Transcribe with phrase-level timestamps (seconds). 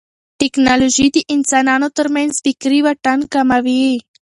[0.39, 3.85] ټیکنالوژي د انسانانو ترمنځ فکري واټن کموي.